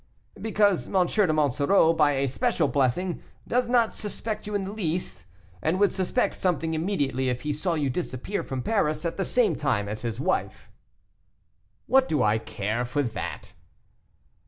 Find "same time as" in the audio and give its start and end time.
9.23-10.01